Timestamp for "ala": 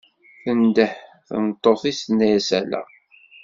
2.59-2.81